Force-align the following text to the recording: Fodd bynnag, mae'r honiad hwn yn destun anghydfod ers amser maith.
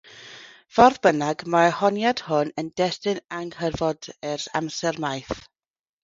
Fodd 0.75 0.95
bynnag, 1.07 1.41
mae'r 1.55 1.75
honiad 1.79 2.23
hwn 2.29 2.49
yn 2.61 2.71
destun 2.81 3.19
anghydfod 3.41 4.09
ers 4.31 4.47
amser 4.61 4.99
maith. 5.05 5.45